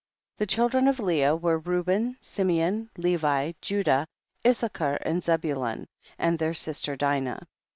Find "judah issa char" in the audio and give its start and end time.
3.61-4.97